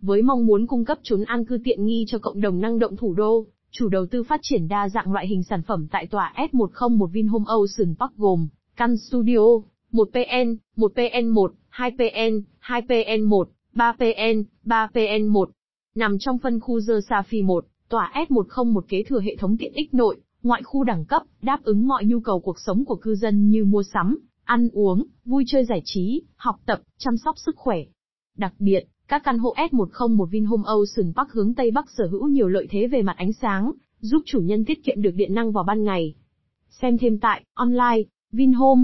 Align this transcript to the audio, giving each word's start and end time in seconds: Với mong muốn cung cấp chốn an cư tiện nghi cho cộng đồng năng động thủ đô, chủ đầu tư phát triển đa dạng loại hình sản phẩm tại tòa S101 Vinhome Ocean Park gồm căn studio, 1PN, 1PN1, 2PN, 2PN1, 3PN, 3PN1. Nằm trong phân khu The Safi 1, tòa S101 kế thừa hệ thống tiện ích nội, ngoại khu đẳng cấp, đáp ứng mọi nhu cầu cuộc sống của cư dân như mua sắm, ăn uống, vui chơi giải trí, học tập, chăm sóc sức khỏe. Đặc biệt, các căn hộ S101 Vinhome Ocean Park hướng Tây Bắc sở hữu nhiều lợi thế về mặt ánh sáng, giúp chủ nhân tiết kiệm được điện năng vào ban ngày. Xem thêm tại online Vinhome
Với 0.00 0.22
mong 0.22 0.46
muốn 0.46 0.66
cung 0.66 0.84
cấp 0.84 0.98
chốn 1.02 1.24
an 1.24 1.44
cư 1.44 1.58
tiện 1.64 1.84
nghi 1.84 2.04
cho 2.08 2.18
cộng 2.18 2.40
đồng 2.40 2.60
năng 2.60 2.78
động 2.78 2.96
thủ 2.96 3.14
đô, 3.14 3.46
chủ 3.70 3.88
đầu 3.88 4.06
tư 4.06 4.22
phát 4.22 4.40
triển 4.42 4.68
đa 4.68 4.88
dạng 4.88 5.12
loại 5.12 5.26
hình 5.26 5.42
sản 5.42 5.62
phẩm 5.62 5.86
tại 5.90 6.06
tòa 6.06 6.34
S101 6.36 7.06
Vinhome 7.06 7.44
Ocean 7.46 7.94
Park 7.98 8.16
gồm 8.16 8.48
căn 8.76 8.96
studio, 8.96 9.46
1PN, 9.92 10.56
1PN1, 10.76 11.48
2PN, 11.70 12.42
2PN1, 12.62 13.44
3PN, 13.74 14.44
3PN1. 14.64 15.46
Nằm 15.94 16.18
trong 16.18 16.38
phân 16.38 16.60
khu 16.60 16.80
The 16.88 16.94
Safi 17.08 17.46
1, 17.46 17.66
tòa 17.88 18.12
S101 18.14 18.80
kế 18.80 19.02
thừa 19.02 19.20
hệ 19.20 19.36
thống 19.36 19.56
tiện 19.56 19.72
ích 19.72 19.94
nội, 19.94 20.16
ngoại 20.42 20.62
khu 20.62 20.84
đẳng 20.84 21.04
cấp, 21.04 21.22
đáp 21.42 21.62
ứng 21.62 21.88
mọi 21.88 22.04
nhu 22.04 22.20
cầu 22.20 22.40
cuộc 22.40 22.60
sống 22.60 22.84
của 22.84 22.96
cư 22.96 23.14
dân 23.14 23.50
như 23.50 23.64
mua 23.64 23.82
sắm, 23.82 24.18
ăn 24.44 24.68
uống, 24.72 25.04
vui 25.24 25.44
chơi 25.46 25.64
giải 25.64 25.82
trí, 25.84 26.22
học 26.36 26.56
tập, 26.66 26.80
chăm 26.98 27.16
sóc 27.16 27.38
sức 27.38 27.56
khỏe. 27.56 27.78
Đặc 28.36 28.54
biệt, 28.58 28.84
các 29.10 29.22
căn 29.24 29.38
hộ 29.38 29.54
S101 29.56 30.24
Vinhome 30.24 30.62
Ocean 30.66 31.12
Park 31.16 31.30
hướng 31.30 31.54
Tây 31.54 31.70
Bắc 31.70 31.90
sở 31.90 32.06
hữu 32.06 32.28
nhiều 32.28 32.48
lợi 32.48 32.66
thế 32.70 32.86
về 32.86 33.02
mặt 33.02 33.16
ánh 33.16 33.32
sáng, 33.32 33.72
giúp 34.00 34.22
chủ 34.26 34.40
nhân 34.40 34.64
tiết 34.64 34.84
kiệm 34.84 35.02
được 35.02 35.10
điện 35.14 35.34
năng 35.34 35.52
vào 35.52 35.64
ban 35.64 35.84
ngày. 35.84 36.14
Xem 36.70 36.98
thêm 36.98 37.18
tại 37.18 37.44
online 37.54 38.02
Vinhome 38.32 38.82